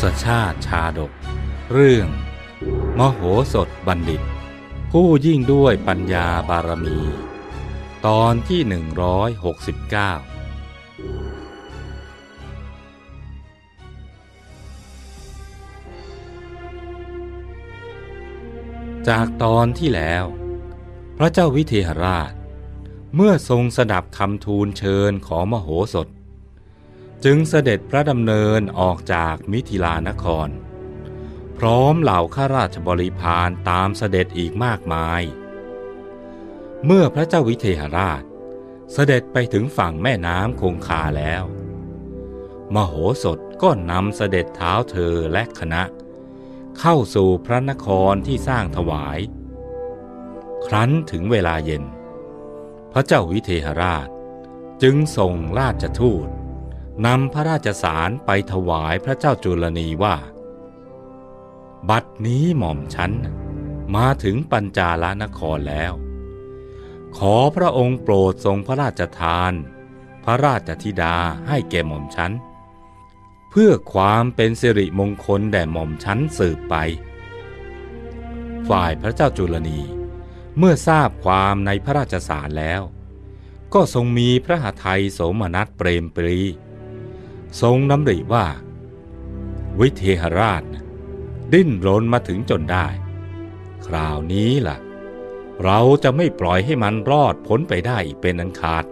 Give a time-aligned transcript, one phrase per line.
[0.00, 1.12] ศชาติชาดก
[1.72, 2.08] เรื่อง
[2.98, 3.20] มโห
[3.52, 4.22] สถบัณฑิต
[4.92, 6.98] ผู้ยิ่งด้วยปัญญาบารมี
[8.06, 10.34] ตอนที่ 169
[19.08, 20.24] จากตอนที่แล้ว
[21.18, 22.32] พระเจ้าวิเทหราช
[23.14, 26.08] เมื่อทรงสดับคำทูลเชิญของมโหสถ
[27.24, 30.48] จึงเสด็จพระดำเนินออกจากมิถิลานคร
[31.58, 35.22] พร้อมเหล่าข้าราชบริพารตามเสด็จอีกมากมาย
[36.84, 38.22] เมื่อพระเจ้าวิเทหราช
[38.92, 41.44] เสด็จไปถึงฝั่งแม่น้ำคงคาแล้ว
[42.74, 45.82] มโหสถก็นำเสด็จเท้าเธอและคณะ
[46.78, 49.18] เข้าสู่พระนครที่สร้างถวาย
[50.66, 51.84] ครั้นถึงเวลาเย็น
[52.92, 54.08] พระเจ้าวิเทหราช
[54.82, 56.28] จึงส่งราชทูต
[57.06, 60.16] นำพระราชสารไปถวายพระเจ้าจุลนีว่า
[61.88, 63.12] บัดนี้หม่อมฉัน
[63.96, 65.92] มาถึงปัญจาลนครแล้ว
[67.16, 69.52] ขอพระองค์โปรดทรงพระราชทาน
[70.24, 71.16] พระราชธิดา
[71.48, 72.32] ให้แก่หม่อมฉัน
[73.50, 76.74] เพื่อความเป็นสิริมงคลแด่หม่อมฉันสืบไป
[78.68, 79.80] ฝ่ายพระเจ้าจุลนี
[80.58, 82.82] เมื่อทราบความในพระราชสารแล้ว
[83.74, 86.38] ก็ทรงมีพระหทัยโสมนัสเปรมปรี
[87.60, 88.46] ทรงน้ำริว่า
[89.80, 90.62] วิเทหราช
[91.52, 92.86] ดิ้นรนมาถึงจนได้
[93.86, 94.78] คราวนี้ล่ะ
[95.64, 98.84] เราจะไม่ปล่อยให้มันรอดพ้นไปได้อีกเป็นอันขาด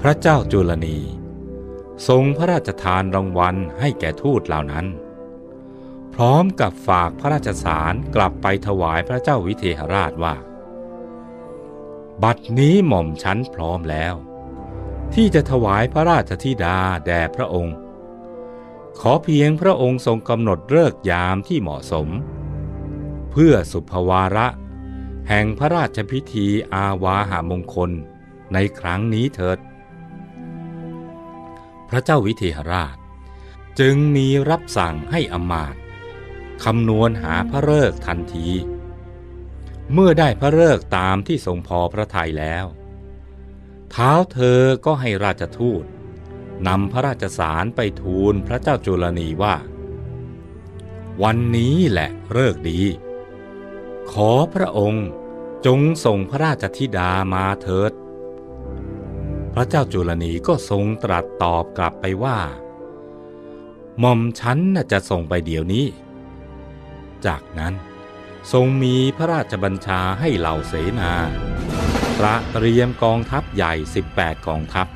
[0.00, 0.98] พระเจ้าจุลนี
[2.08, 4.86] ทรงพระราชทานรางวัลให้แก่ทูตเหล่านั้น
[6.14, 10.34] พร้อมกับฝากพระราชสารกลับไปถวายพระเจ้าวิเทหราชว่า
[12.22, 14.14] บัดนี้หม่อมชั้นพร้อมแล้ว
[15.14, 17.76] ที่จะถวายพระราชธิดาแด่พระองค์
[19.00, 22.08] ขอเพียงพระองค์ทรงกำหนดเลิกยามที่เหมาะสม
[23.30, 24.46] เพื่อสุภวาระ
[25.28, 27.90] แห่งพระราชพิธีอาวาหามงคล
[28.52, 29.58] ในครั้งนี้เถิด
[31.88, 32.96] พระเจ้าวิเทหราช
[33.80, 35.74] จึงมีรับสั่งให้อมาต
[36.64, 38.48] คำนวณหาพระเลิกทันที
[39.92, 42.66] เมื่อได้พระเลิกตามที่ทรงพอพระทัยแล้ว
[43.90, 45.84] เท้าเธอก็ให้ราชทูต
[46.68, 49.56] นำพระราชสารไปทูลพระเจ้าจุลนีว่า
[51.22, 52.80] วันนี้แหละเลิกดี
[54.12, 55.08] ขอพระองค์
[55.66, 57.92] จงส่งพระราชธิดามาเถิด
[59.54, 62.38] พระเจ้าจุลนีก็ทรงตรัสตอบกลับไปว่า
[64.00, 65.86] หม่อมฉันน่ะจะส่งไปเดี๋ยวนี้
[67.26, 67.74] จากนั้น
[68.52, 71.12] ทรงมีพระราชบัญชาให้เหล่าเสนา
[72.22, 73.74] ตระเตรียมกองทัพใหญ่
[74.10, 74.86] 18 กองทัพ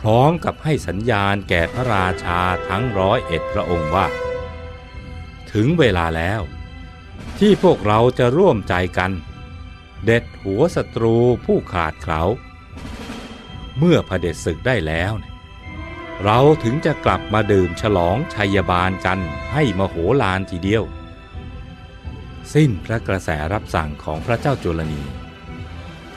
[0.00, 4.06] พร้อมกับให้สัญญาณแก่พระราชาทั้งร้อยเอ็ดพระองค์ว่า
[5.52, 6.40] ถึงเวลาแล้ว
[7.38, 9.12] ที่พวกเราจะร่วมใจกัน
[10.04, 12.22] เด็ดหัวศัตรูผู้ขาดเขา
[13.78, 15.34] เมื่อพระเด็จศึกได้แล้วเนี่ย
[16.24, 19.18] เราถึงจะกลับมาดื่มฉลองชัยบาลกัน
[19.52, 20.84] ให้มโหฬารทีเดียว
[22.54, 25.02] สิ้นพระกระแสรับสั่งของพระเจ้าจุลนี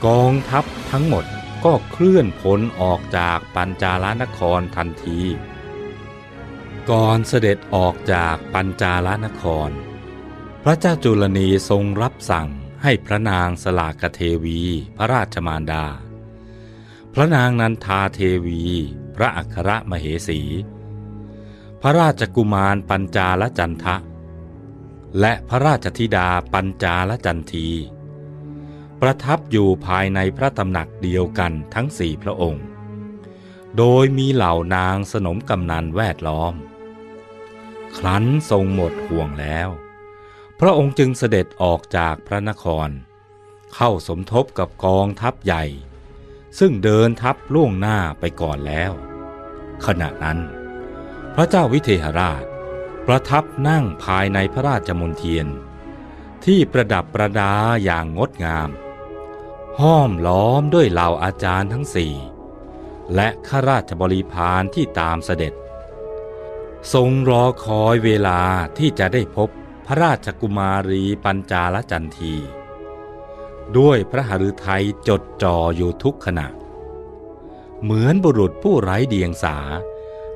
[0.06, 1.26] กองทัพทั้งหมด
[1.66, 5.20] ก็เคลื่อนพลออกจากปัญจาลนครทันที
[6.90, 9.70] ก่อนเสด็จออกจากปัญจาลนคร
[10.64, 12.48] พระเจ้าจุลนีทรงรับสั่ง
[12.84, 14.62] ให้พระนางสลากเทวี
[14.98, 15.86] พระราชมารดา
[17.14, 18.64] พระนางนันทาเทวี
[19.16, 20.42] พระอัครมเหสี
[21.82, 23.96] พระราชกุมารปัญจาลจันทะ
[25.20, 27.70] และพระราชธิดาปัญจาลจันที
[29.02, 32.66] ประทับอยู่ภายในพระตำหนักเดียวกันทั้งสี่พระองค์
[33.78, 36.54] โดยมีเหล่านางสนมกำนันแวดล้อม
[37.98, 39.70] ครั้นทรงหมดห่วงแล้ว
[40.60, 42.90] พระองค์จึงเสด็จออกจากพระนคร
[43.76, 45.64] เข้าสมทบกับกองทัพใหญ่
[46.60, 48.92] ซึ่งเดินทัพล่วงหน้าไปก่อนแล้ว
[49.86, 50.40] ขณะนั้น
[51.36, 52.44] พระเจ้าวิเทหราช
[53.08, 55.48] ประทับนั่งภายในพระราชมณเทียน
[56.46, 57.52] ที่ประดับประดา
[57.84, 58.70] อย่างงดงาม
[59.82, 62.14] ห้อมล้อมด้วยเหล่าอาจารย์ทั้งสี่
[63.16, 65.54] และข้าราชบริพารที่ตามเสด็จ
[66.94, 68.42] ทรงรอคอยเวลา
[68.78, 69.50] ที่จะได้พบ
[69.86, 72.36] พระราชกุมารีปัญจาลจันที
[73.78, 76.48] ด้วยพระหฤทัยจดจ่ออยู่ทุกขณะ
[77.82, 79.58] เหมือนบุรุษผู้ไร้เดียงสา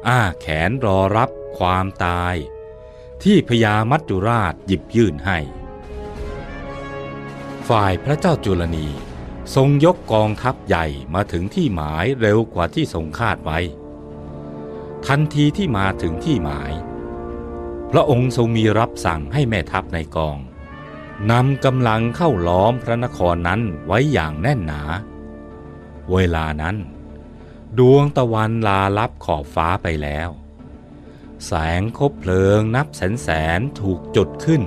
[0.07, 2.35] อ้าแขนรอรับความตาย
[3.23, 5.37] ที่พญามัจจุราชหยิบยื่นให้
[7.69, 8.87] ฝ่ายพระเจ้าจุลนี
[9.55, 10.85] ทรงยกกองทัพใหญ่
[11.15, 13.59] มาถึงที่หมายเร็วกว่าที่ทรงคาดไว้
[15.07, 16.71] ทันทีที่มาถึงที่หมาย
[17.91, 20.37] พระองค์ทรงมีรับสั่งให้แม่ทัพในกอง
[21.31, 24.81] นำกำลังเข้าล้อมพระนครนั้นไว้อย่างแน่นหนา
[26.11, 26.75] เวลานั้น
[27.79, 30.29] ดวงตะวันลาลับขอบฟ้าไปแล้ว
[31.45, 34.61] แสงคบเพลิงนับแสนแสนถูกจุดขึ้น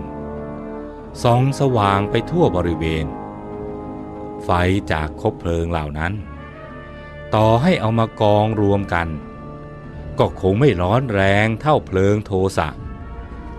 [1.22, 3.06] ส่องสว่างไปทั่วบริเวณ
[4.44, 4.50] ไฟ
[4.92, 6.12] จากคบเพลิงเหล่านั้น
[7.34, 9.08] ต่อให้เอามากองรวมกัน
[10.18, 12.68] ก็คงไม่ร้อนแรงเท่าเพลิงโทสะ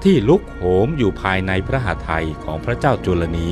[0.04, 3.50] ที่ลุกโหมอยู่ภายในพระหฤทัยของพระเจ้าจุลนี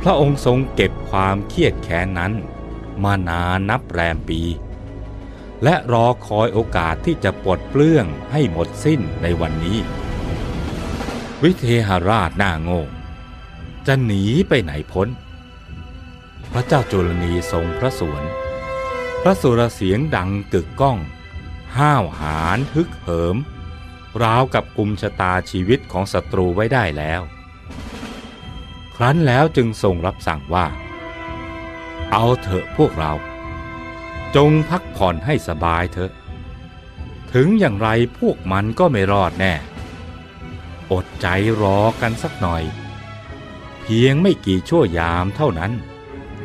[0.00, 2.32] พระองค์ทรงเก็บความเครียดแค้นนั้น
[3.04, 4.40] มานานนับแรมปี
[5.64, 9.78] และรอคอยโอกาสที่จะปลดเปลื้องให้หมดสิ้นในวันนี้
[11.42, 12.82] วิเทหราชหน้าโง่
[13.86, 15.08] จะหนีไปไหนพ้น
[16.56, 18.22] ระเจ้าจุลนีทรงพระสวน
[19.22, 20.98] พระสุรเสียงดังกึกก้อง
[21.78, 23.36] ห้าวหาญฮึกเหิม
[24.22, 27.20] ราวกับกุมชะตาชีวิตของศัตรูไว้ได้แล้ว
[28.96, 30.66] ครั้นแล้วจึงทรงรับสั่งว่า
[32.12, 33.12] เอาเถอะพวกเรา
[34.36, 36.12] จงพักผ่อนให้สบายเถอะ
[37.32, 37.88] ถึงอย่างไร
[38.18, 39.54] พวกมันก็ไม่รอดแน่
[40.92, 41.26] อดใจ
[41.62, 42.62] รอกันสักหน่อย
[43.82, 45.72] เพียงไม่กี่ชั่วยามเท่านั้น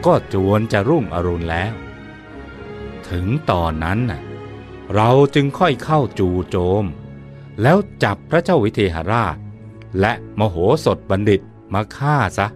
[0.05, 1.73] ก็จวนจะรุ่งอรุณแล้ว
[3.09, 4.21] ถึงตอนนั้นน่ะ
[4.95, 6.85] เราจึงค่อยเข้าจู่โจม
[7.61, 9.37] แล้วจับพระเจ้าวิเทหราช
[9.99, 11.41] และมโหสถบัณฑิต
[11.73, 12.47] มาฆ่าซะ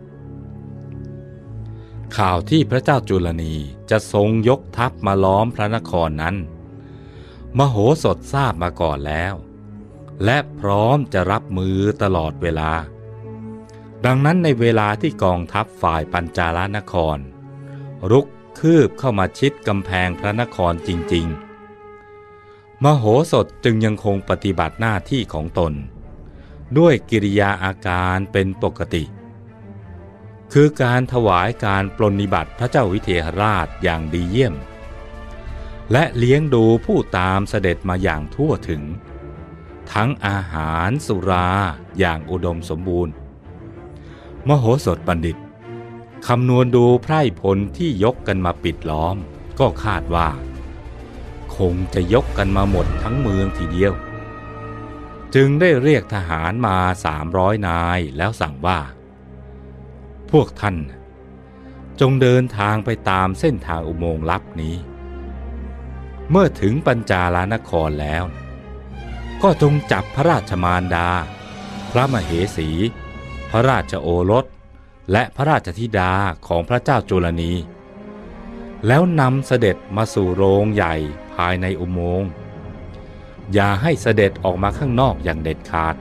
[2.17, 3.53] ข่าวที่พระเจ้าจุลนี
[3.89, 6.35] จะทรงยกทัพมาล้อมพระนครนั้น
[7.57, 9.33] มโหสถทราบมาก่อนแล้ว
[10.25, 12.71] และพร้อมจะรับมือตลอดเวลา
[14.05, 17.17] ดังนั้นในเวลาที่กองทัพฝ่ายปัญจาลนคร
[18.11, 18.27] รุก
[18.59, 21.25] คืบเข้ามาชิดกำแพงพระนครจริง
[22.05, 25.73] ๆ มโหสถจึงยังคงปฏิบัติหน้าที่ของตน
[26.77, 29.03] ด้วยกิริยาอาการเป็นปกติ
[30.53, 34.55] คือการถวายการปรนิบัติพระเจ้าวิเทหราชอย่างดีเยี่ยม
[35.91, 38.83] และเลี้ยงดูผู้ตามเสด็จมาอย่างทั่วถึง
[39.93, 41.49] ทั้งอาหารสุรา
[41.99, 43.13] อย่างอุดมสมบูรณ์
[44.47, 45.37] มโหสถบัณฑิต
[46.27, 49.15] คำนวณดูไพร่พลที่ยกกันมาปิดล้อม
[49.59, 50.29] ก็คาดว่า
[51.57, 53.93] คงจะยกกันมาหมดทั้งเมืองทีเดียว
[55.35, 58.79] จึงได้เรียกทหารมาสามร้อยนายแล้วสั่งว่า
[60.31, 60.77] พวกท่าน
[61.99, 64.75] จงเดินทางไปตามเส้นทางอุโมงค์ลับนี้
[66.31, 68.23] เมื่อถึงปัญจาลานครแล้ว
[69.43, 71.09] ก็จงจับพระราชมารดา
[71.91, 72.69] พระมเหสี
[73.49, 74.45] พระราชโอรส
[75.11, 76.11] และพระราชธิดา
[76.47, 77.53] ของพระเจ้าจุลนี
[78.87, 80.95] แล้วนำเสด็จมาสู่โรงใหญ่
[81.33, 82.29] ภายในอุโมงค์
[83.53, 85.95] อย่าให้เสด็จออกมาข้างนอกอย่างเด็ดขาด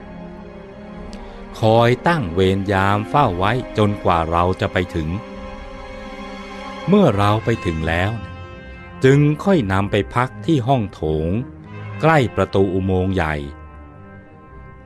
[1.59, 5.09] คอยตั้งเวรยามเฝ้าไว้จนกว่าเราจะไปถึง
[6.87, 8.11] เมื่อเราไปถึงแล้ว
[9.03, 11.29] จึงค่อยนำไปพักที่ห้องโถง
[12.01, 13.35] ใกล้ประตูอุโมงค์ใหญ่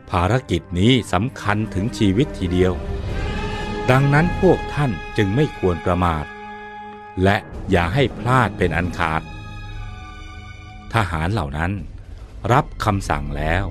[0.10, 2.74] ภารกิจนี้สำคัญถึงชีวิตทีเดียว
[3.92, 6.26] ดังนั้นพวกท่านจึงไม่ควรประมาท
[7.24, 7.38] และ
[7.72, 9.22] อย่าให้พลาดเป็นอันขาด
[10.94, 11.72] ทหารเหล่านั้น
[12.52, 13.64] รับคำสั่งแล้ว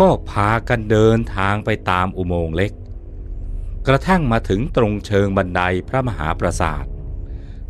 [0.00, 2.72] ก็พากันเดินทางไปตามอุโมงค์เล็ก
[3.86, 6.84] กระทั่งมาถึงตรงเชิงบันไดพระมหาปราสาท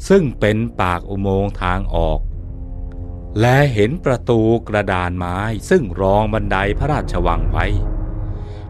[0.08, 2.20] ซึ่งเป็นปากอุโมงค์ทางออก
[3.40, 5.38] และเห็นประตูกระดานไม้
[5.70, 7.66] ซึ่งรองบันไดพระราชวังไว้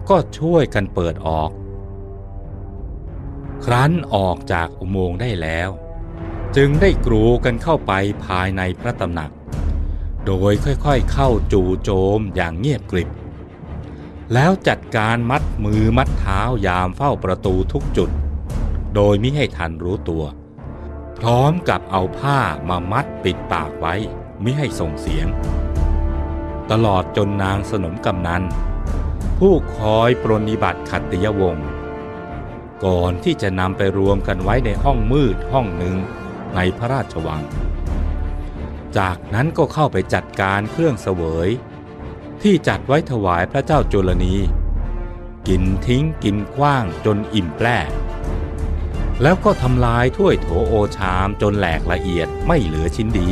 [0.09, 1.51] ก็ช่วยกันเปิดออก
[3.65, 5.71] ครั้นออกจากอุโมงค์ได้แล้ว
[6.57, 7.93] จึงได้กรูกันเข้าไป
[8.25, 9.31] ภายในพระตำหนัก
[10.27, 13.09] โดยค่อยๆเข้าจู่โจมอย่างเงียบกริบ
[14.35, 18.11] แล้วจัดการมัดมือมัดเท้ายามเฝ้าประตูทุกจุด
[18.95, 20.25] โดยมิให้ทันรู้ตัว
[21.19, 22.39] พร้อมกับเอาผ้า
[22.69, 23.95] มามัดปิดปากไว้
[24.45, 25.27] มิให้ส่งเสียง
[26.71, 28.43] ตลอดจนนางสนมกำนัน
[29.39, 31.69] ผู้คอยปรนิบัติขัตติยวงศ์
[32.87, 35.97] ก่อนที่จะนำไปรวมกันไว้ในห้องมืดห้องหนึ่ง
[36.55, 37.43] ในพระราชวัง
[38.99, 41.49] จากนั้นก็เข้าไปจัดการเครื่องเสวย
[42.43, 44.37] ที่จัดไว้ถวายพระเจ้าจุลนี
[45.49, 47.79] กินทิ้งกินกว้างจนอิ่มแปร่
[49.23, 53.31] แล้วก็ทำลายถ้วยโถโอชามจนแหลกละเอียดไม่เหลือชิ้นดี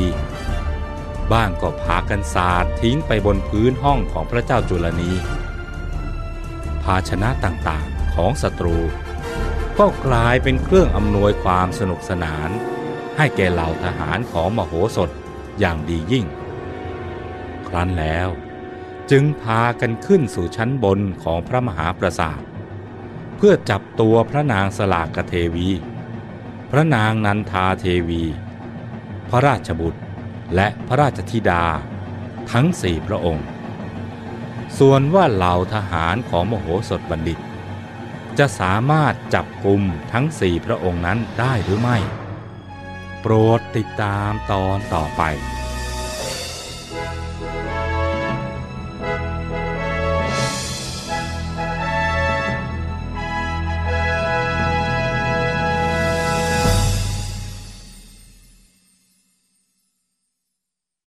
[1.32, 5.12] บ้างก็พากันสาดทิ้งไปบนพื้นห้องของพระเจ้าจุลนี
[6.82, 8.78] ภาชนะต่างๆของศัตรู
[9.84, 12.50] ก็กลายเป็นเครื่องอำนวยความสนุกสนาน
[13.16, 15.10] ให้แก่เหล่าทหารของมโหสถ
[15.60, 16.26] อย่างดียิ่ง
[17.68, 18.28] ครั้นแล้ว
[19.10, 22.42] จึงพากันขึ้นสู่ชั้นบนของพระมหาปราสาท
[23.36, 25.68] เพื่อจับตัวพระนางสลากเทวี
[26.70, 28.22] พระนางนันทาเทวี
[29.30, 30.00] พระราชบุตร
[30.54, 31.64] และพระราชธิดา
[32.52, 33.46] ทั้งสี่พระองค์
[34.78, 37.40] ส่วนว่าเหล่าทหารของมโหสถบัณฑิต
[38.38, 39.82] จะสามารถจับกลุ่ม
[40.12, 41.98] ทั้งสี่พระองค์นั้นได้หรือไม่
[43.20, 45.22] โปรดติดตามตอนต่อไป